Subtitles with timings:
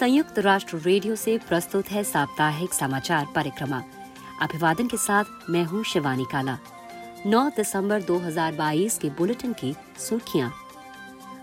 [0.00, 3.82] संयुक्त राष्ट्र रेडियो से प्रस्तुत है साप्ताहिक समाचार परिक्रमा।
[4.42, 6.58] अभिवादन के साथ मैं हूँ शिवानी काला।
[7.26, 10.52] 9 दिसंबर 2022 के बुलेटिन की सुर्खियाँ।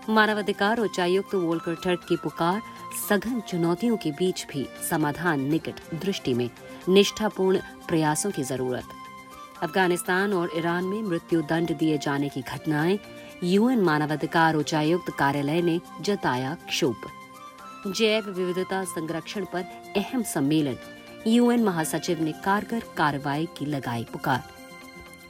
[0.08, 2.60] मानवाधिकार उच्चायुक्त वोल्कर टर्क की पुकार,
[3.08, 6.50] सघन चुनौतियों के बीच भी समाधान निकट दृष्टि में,
[6.88, 8.84] निष्ठापूर्ण प्रयासों की ज़रूरत।
[9.62, 12.98] अफ़गानिस्तान और ईरान में मृत्यु दंड दिए जाने की घटनाएँ,
[13.44, 17.17] यूएन मानवाधिकार उच्चायुक्त कार्यालय ने जताया क्षोभ।
[17.92, 19.62] जैव विविधता संरक्षण पर
[19.96, 20.76] अहम सम्मेलन।
[21.26, 24.42] यूएन महासचिव ने कारगर कार्रवाई की लगाई पुकार।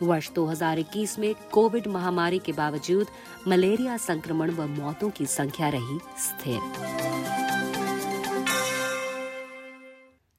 [0.02, 3.06] वर्ष 2021 में कोविड महामारी के बावजूद
[3.48, 6.60] मलेरिया संक्रमण व मौतों की संख्या रही स्थिर।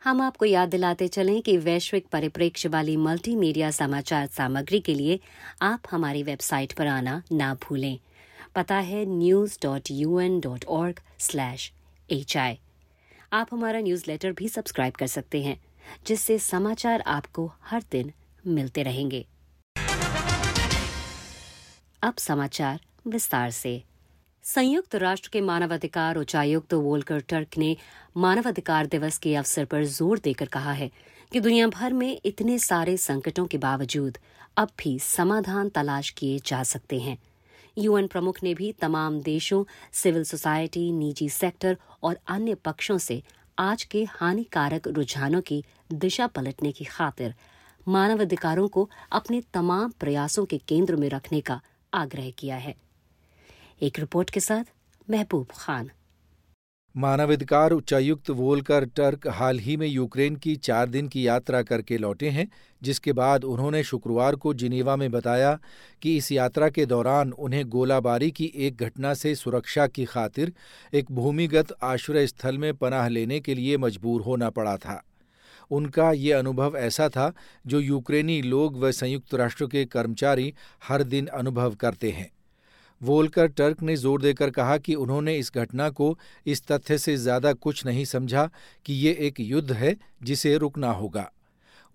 [0.03, 5.19] हम आपको याद दिलाते चलें कि वैश्विक परिप्रेक्ष्य वाली मल्टीमीडिया समाचार सामग्री के लिए
[5.61, 7.99] आप हमारी वेबसाइट पर आना ना भूलें।
[8.55, 11.71] पता है news dot U N dot org slash
[12.11, 12.59] H I
[13.33, 15.59] आप हमारा न्यूज़ लेटर भी सब्सक्राइब कर सकते हैं,
[16.07, 18.11] जिससे समाचार आपको हर दिन
[18.47, 19.25] मिलते रहेंगे।
[22.03, 23.83] अब समाचार विस्तार से।
[24.43, 27.75] संयुक्त राष्ट्र के मानवाधिकार उच्चायुक्त वोल्कर टर्क ने
[28.17, 30.89] मानवाधिकार दिवस के अवसर पर ज़ोर देकर कहा है
[31.31, 34.17] कि दुनिया भर में इतने सारे संकटों के बावजूद
[34.57, 37.17] अब भी समाधान तलाश किए जा सकते हैं।
[37.79, 39.63] यूएन प्रमुख ने भी तमाम देशों,
[39.93, 43.23] सिविल सोसाइटी, निजी सेक्टर और अन्य पक्षों से
[43.59, 45.63] आज के हानिकारक रुझानों की
[45.93, 47.35] दिशा पलटने की खातिर
[47.87, 51.61] मानवाधिकारों को अपने तमाम प्रयासों के केंद्र में रखने का
[51.93, 52.75] आग्रह किया है।
[53.81, 54.63] एक रिपोर्ट के साथ
[55.09, 55.89] महबूब खान।
[56.95, 62.29] मानवाधिकार उच्चायुक्त वोलकर टर्क हाल ही में यूक्रेन की चार दिन की यात्रा करके लौटे
[62.29, 62.47] हैं,
[62.83, 65.59] जिसके बाद उन्होंने शुक्रवार को जिनेवा में बताया
[66.01, 70.53] कि इस यात्रा के दौरान उन्हें गोलाबारी की एक घटना से सुरक्षा की खातिर
[70.93, 75.03] एक भूमिगत आश्रय स्थल में पनाह लेने के लिए मजबूर होना पड़ा था।
[75.71, 77.31] उनका ये अनुभव ऐसा था
[77.67, 80.53] जो यूक्रेनी लोग व संयुक्त राष्ट्र के कर्मचारी
[80.87, 82.29] हर दिन अनुभव करते हैं।
[83.01, 87.53] वोलकर टर्क ने ज़ोर देकर कहा कि उन्होंने इस घटना को इस तथ्य से ज़्यादा
[87.55, 88.49] कुछ नहीं समझा
[88.85, 91.29] कि ये एक युद्ध है जिसे रुकना होगा।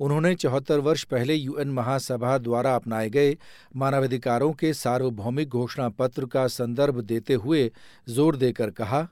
[0.00, 3.36] उन्होंने चौहत्तर वर्ष पहले यूएन महासभा द्वारा अपनाए गए
[3.76, 7.70] मानवाधिकारों के सार्वभौमिक घोषणा पत्र का संदर्भ देते हुए
[8.06, 9.06] ज़ोर देकर कहा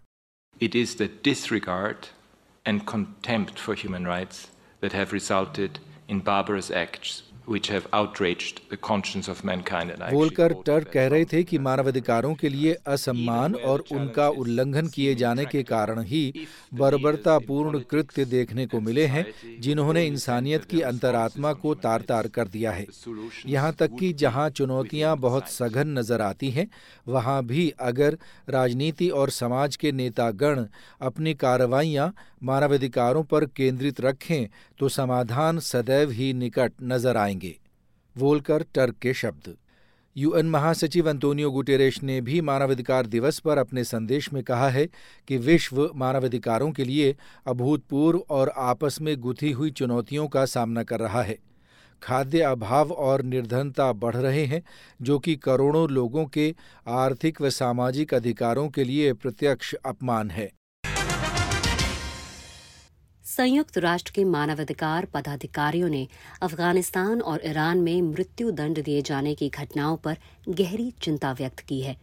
[0.61, 2.07] it is the disregard
[2.67, 4.45] and contempt for human rights
[4.83, 5.79] that have resulted
[6.11, 7.23] in barbarous acts
[10.13, 15.45] Volker Turk कह रहे थे कि मानवाधिकारों के लिए असम्मान और उनका उल्लंघन किए जाने
[15.47, 16.23] के कारण ही
[16.75, 19.25] बर्बरतापूर्ण कृत्य देखने को मिले हैं
[19.61, 22.87] जिन्होंने इंसानियत की अंतरात्मा को तार तार कर दिया है।
[23.47, 26.67] यहाँ तक कि जहाँ चुनौतियाँ बहुत सघन नज़र आती हैं
[27.07, 30.65] वहाँ भी अगर राजनीति और समाज के नेतागण
[31.01, 32.13] अपनी कार्रवाइयाँ
[32.45, 34.47] मानवाधिकारों पर केंद्रित रखें
[34.81, 37.42] तो समाधान सदैव ही निकट नज़र आएँगे।
[38.17, 39.57] वोलकर टर्क के शब्द।
[40.17, 44.89] यूएन महासचिव अंतोनियो गुटेरेश ने भी मानवाधिकार दिवस पर अपने संदेश में कहा है
[45.29, 47.17] कि विश्व मानवाधिकारों के लिए
[47.47, 51.39] अभूतपूर्व और आपस में गुथी हुई चुनौतियों का सामना कर रहा है।
[52.03, 54.63] खाद्य अभाव और निर्धनता बढ़ रहे हैं,
[55.03, 56.55] जो कि करोड़ों लोगों के
[56.89, 60.53] आर्थिक व सामाजिक अधिकारों के लिए प्रत्यक्ष अपमान है।
[63.37, 66.09] संयुक्त राष्ट्र के मानवाधिकार पदाधिकारियों ने
[66.43, 70.17] अफ़गानिस्तान और ईरान में मृत्यु दंड दिए जाने की घटनाओं पर
[70.49, 71.97] गहरी चिंता व्यक्त की है।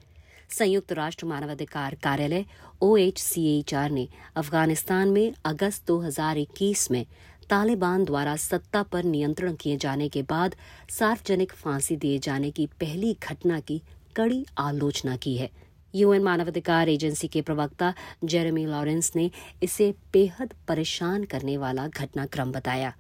[0.50, 2.45] संयुक्त राष्ट्र मानवाधिकार कार्यालय
[2.81, 7.06] ओएचसीएचआर ने अफ़गानिस्तान में अगस्त 2021 में
[7.50, 10.56] तालिबान द्वारा सत्ता पर नियंत्रण किए जाने के बाद
[10.90, 13.81] सार्वजनिक फांसी दिए जाने की पहली घटना की
[14.16, 15.51] कड़ी आलोचना की है।
[15.96, 19.30] यूएन मानवाधिकार एजेंसी के प्रवक्ता जेरेमी लॉरेंस ने
[19.64, 22.94] इसे बेहद परेशान करने वाला घटनाक्रम बताया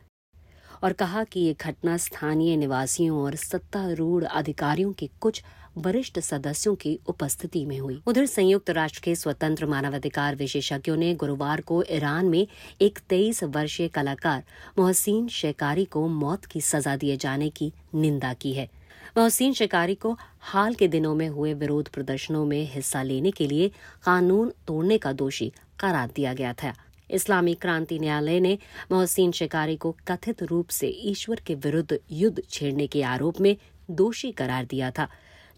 [0.83, 5.43] और कहा कि ये घटना स्थानीय निवासियों और सत्तारूढ़ अधिकारियों के कुछ
[5.77, 11.61] वरिष्ठ सदस्यों की उपस्थिति में हुई। उधर संयुक्त राष्ट्र के स्वतंत्र मानवाधिकार विशेषज्ञों ने गुरुवार
[11.61, 12.47] को ईरान में
[12.81, 14.43] एक तेईस वर्षीय कलाकार
[14.79, 18.69] मोहसिन शेकारी को मौत की सजा दिए जाने की निंदा की है।
[19.17, 23.71] मोहसिन शिकारी को हाल के दिनों में हुए विरोध प्रदर्शनों में हिस्सा लेने के लिए
[24.03, 26.73] कानून तोड़ने का दोषी करार दिया गया था।
[27.09, 28.57] इस्लामी क्रांति न्यायालय ने
[28.91, 33.55] मोहसिन शिकारी को कथित रूप से ईश्वर के विरुद्ध युद्ध छेड़ने के आरोप में
[33.91, 35.07] दोषी करार दिया था,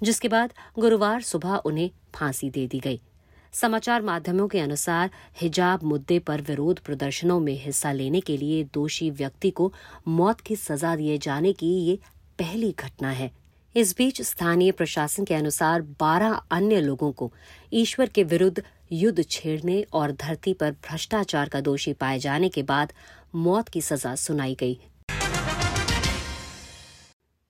[0.03, 3.01] जिसके बाद गुरुवार सुबह उन्हें फांसी दे दी गई।
[3.53, 5.09] समाचार माध्यमों के अनुसार
[5.41, 9.71] हिजाब मुद्दे पर विरोध प्रदर्शनों में हिस्सा लेने के लिए दोषी व्यक्ति को
[10.07, 11.99] मौत की सजा दिए जाने की ये
[12.39, 13.31] पहली घटना है।
[13.75, 17.31] इस बीच स्थानीय प्रशासन के अनुसार 12 अन्य लोगों को
[17.73, 22.93] ईश्वर के विरुद्ध युद्ध छेड़ने और धरती पर भ्रष्टाचार का दोषी पाए जाने के बाद
[23.35, 24.79] मौत की सजा सुनाई गई।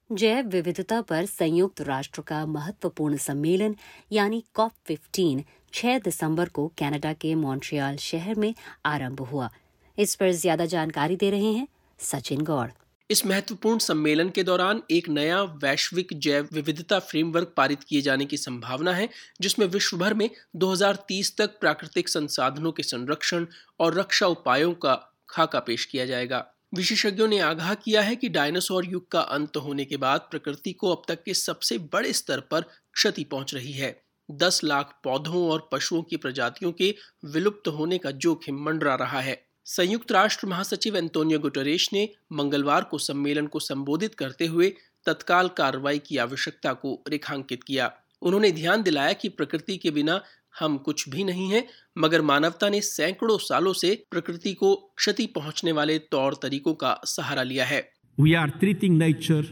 [0.10, 3.76] जैव विविधता पर संयुक्त राष्ट्र का महत्वपूर्ण सम्मेलन,
[4.12, 5.44] यानी कॉप 15
[5.74, 8.54] 6 दिसंबर को कनाडा के मॉन्ट्रियल शहर में
[8.86, 9.50] आरंभ हुआ।
[9.98, 11.68] इस पर ज़्यादा जानकारी दे रहे हैं
[12.00, 12.70] सचिन गौड़।
[13.12, 18.38] इस महत्वपूर्ण सम्मेलन के दौरान एक नया वैश्विक जैव विविधता फ्रेमवर्क पारित किए जाने की
[18.38, 19.10] संभावना है,
[19.42, 23.46] जिसमें विश्व भर में 2030 तक प्राकृतिक संसाधनों के संरक्षण
[23.80, 28.86] और रक्षा उपायों का खाका पेश किया जाएगा। विशेषज्ञों ने आगाह किया है कि डायनासोर
[28.86, 32.62] युग का अंत होने के बाद प्रकृति को अब तक के सबसे बड़े स्तर पर
[32.94, 38.12] क्षति पहुँच रही है। दस लाख पौधों और पशुओं की प्रजातियों के विलुप्त होने का
[38.12, 44.16] जोखिम मंडरा रहा है। संयुक्त राष्ट्र महासचिव एंटोनियो गुटरेश ने मंगलवार को सम्मेलन को संबोधित
[44.16, 44.68] करते हुए
[45.06, 47.90] तत्काल कार्रवाई की आवश्यकता को रेखांकित किया।
[48.22, 50.20] उन्होंने ध्यान दिलाया कि प्रकृति के बिना
[50.60, 51.66] हम कुछ भी नहीं है,
[51.98, 57.44] मगर मानवता ने सैकड़ों सालों से प्रकृति को क्षति पहुँचने वाले तौर तरीकों का सहारा
[57.44, 57.82] लिया है।
[58.18, 59.44] We are treating nature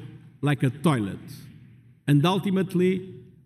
[0.43, 1.37] like a toilet,
[2.07, 2.93] and ultimately,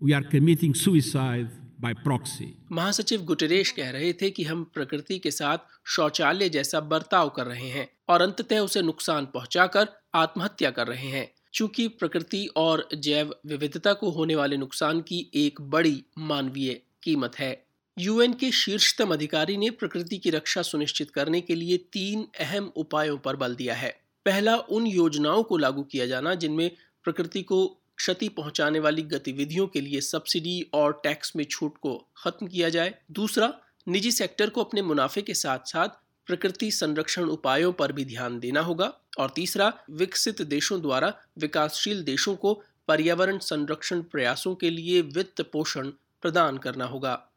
[0.01, 1.49] we are committing suicide
[1.85, 2.45] by proxy.
[2.71, 5.57] महासचिव गुटरेश कह रहे थे कि हम प्रकृति के साथ
[5.87, 11.33] शौचालय जैसा बर्ताव कर रहे हैं और अंततः उसे नुकसान पहुंचाकर आत्महत्या कर रहे हैं।
[11.53, 17.65] चूँकि प्रकृति और जैव विविधता को होने वाले नुकसान की एक बड़ी मानवीय कीमत है।
[17.99, 23.17] यूएन के शीर्षतम अधिकारी ने प्रकृति की रक्षा सुनिश्चित करने के लिए तीन अहम उपायों
[23.17, 26.71] पर बल दिया है। पहला, उन योजनाओं को लागू किया जाना जिनमें
[27.03, 32.47] प्रकृति को क्षति पहुँचाने वाली गतिविधियों के लिए सब्सिडी और टैक्स में छूट को खत्म
[32.47, 33.53] किया जाए। दूसरा,
[33.87, 35.89] निजी सेक्टर को अपने मुनाफे के साथ साथ
[36.27, 42.35] प्रकृति संरक्षण उपायों पर भी ध्यान देना होगा। और तीसरा, विकसित देशों द्वारा विकासशील देशों
[42.35, 45.87] को पर्यावरण संरक्षण प्रयासों के लिए वित्त पोषण
[46.21, 47.27] प्रदान करना होगा।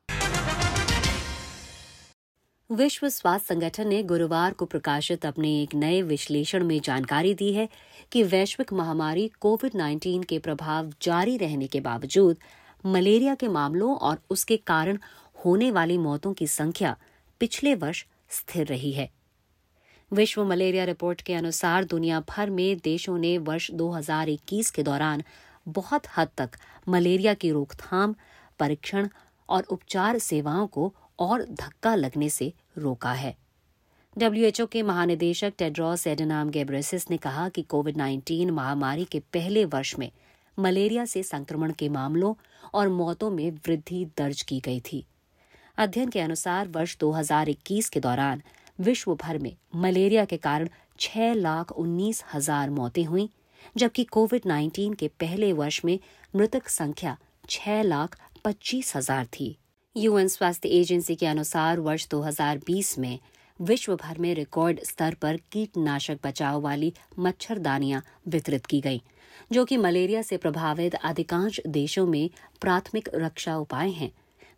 [2.70, 7.68] विश्व स्वास्थ्य संगठन ने गुरुवार को प्रकाशित अपने एक नए विश्लेषण में जानकारी दी है
[8.12, 12.38] कि वैश्विक महामारी कोविड 19 के प्रभाव जारी रहने के बावजूद
[12.86, 14.98] मलेरिया के मामलों और उसके कारण
[15.44, 16.96] होने वाली मौतों की संख्या
[17.40, 19.08] पिछले वर्ष स्थिर रही है।
[20.12, 25.22] विश्व मलेरिया रिपोर्ट के अनुसार दुनिया भर में देशों ने वर्ष 2021 के दौरान
[25.68, 26.50] बहुत हद तक
[26.88, 28.14] मलेरिया की रोकथाम,
[28.58, 29.08] परीक्षण
[29.48, 33.34] और उपचार सेवाओं को और धक्का लगने से रोका है।
[34.16, 39.94] डब्ल्यूएचओ के महानिदेशक टेड्रॉस एडनाम गेब्रेसिस ने कहा कि कोविड 19 महामारी के पहले वर्ष
[39.98, 40.10] में
[40.58, 42.34] मलेरिया से संक्रमण के मामलों
[42.74, 45.04] और मौतों में वृद्धि दर्ज की गई थी।
[45.78, 48.42] अध्ययन के अनुसार वर्ष 2021 के दौरान
[48.78, 50.68] विश्व भर में मलेरिया के कारण
[51.00, 53.28] छह लाख उन्नीस हज़ार मौतें हुई,
[53.76, 55.98] जबकि कोविड 19 के पहले वर्ष में
[56.36, 57.16] मृतक संख्या
[57.50, 59.56] छह लाख पच्चीस हज़ार थी।
[59.96, 63.18] यूएन स्वास्थ्य एजेंसी के अनुसार वर्ष 2020 में
[63.60, 69.00] विश्व भर में रिकॉर्ड स्तर पर कीटनाशक बचाव वाली मच्छरदानियाँ वितरित की गईं,
[69.52, 72.28] जो कि मलेरिया से प्रभावित अधिकांश देशों में
[72.60, 74.10] प्राथमिक रक्षा उपाय हैं।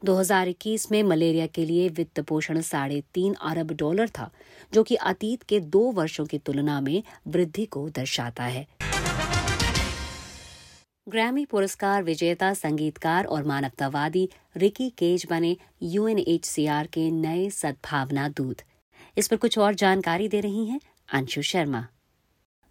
[0.05, 4.31] 2021 में मलेरिया के लिए वित्त पोषण साढ़े तीन अरब डॉलर था
[4.75, 8.67] जो कि अतीत के दो वर्षों की तुलना में वृद्धि को दर्शाता है।
[11.08, 18.56] ग्रैमी पुरस्कार विजेता, संगीतकार और मानवतावादी रिकी केज बने यूएनएचसीआर के नए सद्भावना दूत।
[19.19, 20.81] इस पर कुछ और जानकारी दे रही हैं
[21.12, 21.86] अंशु शर्मा।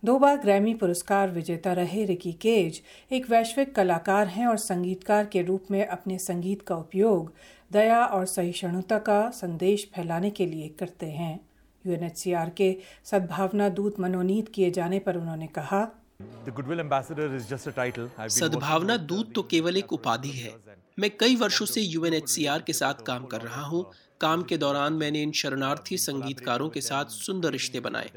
[0.05, 5.41] दो बार ग्रैमी पुरस्कार विजेता रहे रिकी केज। एक वैश्विक कलाकार हैं और संगीतकार के
[5.41, 7.33] रूप में अपने संगीत का उपयोग
[7.71, 11.39] दया और सहिष्णुता का संदेश फैलाने के लिए करते हैं।
[11.85, 15.96] यूएनएचसीआर के सद्भावना दूत मनोनीत किए जाने पर उन्होंने कहा
[18.27, 20.53] सद्भावना दूत तो केवल एक उपाधि है।
[20.99, 25.21] मैं कई वर्षों से यूएनएचसीआर के साथ काम कर रहा हूँ। काम के दौरान मैंने
[25.23, 28.11] इन शरणार्थी संगीतकारों के साथ सुंदर रिश्ते बनाए।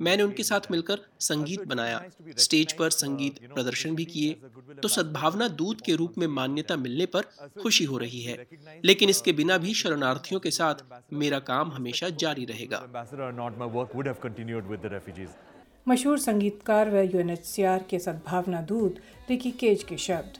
[0.00, 2.02] मैंने उनके साथ मिलकर संगीत बनाया
[2.38, 4.32] स्टेज पर संगीत प्रदर्शन भी किए।
[4.82, 7.22] तो सद्भावना दूत के रूप में मान्यता मिलने पर
[7.62, 8.46] खुशी हो रही है।
[8.84, 10.74] लेकिन इसके बिना भी शरणार्थियों के साथ
[11.12, 12.78] मेरा काम हमेशा जारी रहेगा।
[15.86, 18.96] मशहूर संगीतकार व यूएनएचसीआर के सद्भावना दूत
[19.30, 20.38] रिकी केज के शब्द।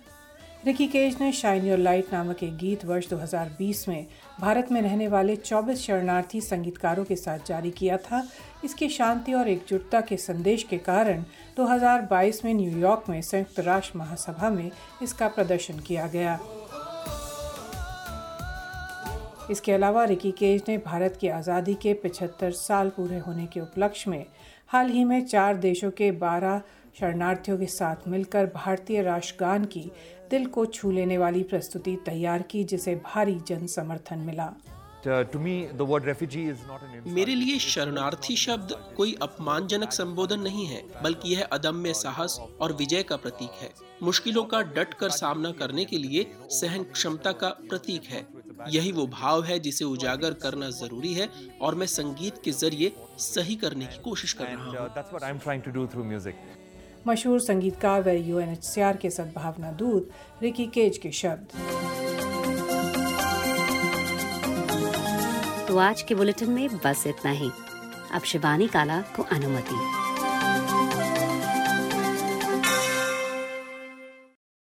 [0.66, 4.06] रिकी केज ने शाइन योर लाइट नामक एक गीत वर्ष 2020 में
[4.40, 8.22] भारत में रहने वाले 24 शरणार्थी संगीतकारों के साथ जारी किया था।
[8.64, 11.24] इसकी शांति और एकजुटता के संदेश के कारण
[11.56, 14.70] 2022 में न्यूयॉर्क में संयुक्त राष्ट्र महासभा में
[15.02, 16.38] इसका प्रदर्शन किया गया।
[19.50, 24.10] इसके अलावा रिकी केज ने भारत की आज़ादी के 75 साल पूरे होने के उपलक्ष्य
[24.10, 24.24] में
[24.72, 26.60] हाल ही में चार देशों के 12
[27.00, 29.90] शरणार्थियों के साथ मिलकर भारतीय राष्ट्रगान की
[30.30, 34.52] दिल को छू लेने वाली प्रस्तुति तैयार की जिसे भारी जन समर्थन मिला
[37.06, 43.02] मेरे लिए शरणार्थी शब्द कोई अपमानजनक संबोधन नहीं है बल्कि यह अदम्य साहस और विजय
[43.02, 43.70] का प्रतीक है।
[44.02, 48.26] मुश्किलों का डट कर सामना करने के लिए सहन क्षमता का प्रतीक है।
[48.68, 51.28] यही वो भाव है जिसे उजागर करना ज़रूरी है
[51.60, 54.72] और मैं संगीत के ज़रिए सही करने की कोशिश कर रहा हूँ।
[57.08, 60.10] मशहूर संगीतकार व यूएनएचसीआर के सद्भावना दूत
[60.42, 61.46] रिकी केज के शब्द।
[65.68, 67.50] तो आज के बुलेटिन में बस इतना ही।
[68.12, 70.01] अब शिवानी काला को अनुमति।